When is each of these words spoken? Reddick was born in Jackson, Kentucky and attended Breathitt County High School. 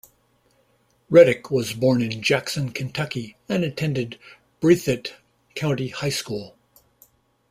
Reddick 1.11 1.51
was 1.51 1.73
born 1.73 2.01
in 2.01 2.23
Jackson, 2.23 2.71
Kentucky 2.71 3.37
and 3.47 3.63
attended 3.63 4.17
Breathitt 4.59 5.13
County 5.53 5.89
High 5.89 6.09
School. 6.09 6.57